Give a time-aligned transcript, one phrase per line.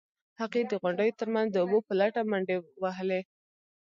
[0.39, 3.21] هغې د غونډیو ترمنځ د اوبو په لټه منډې وهلې.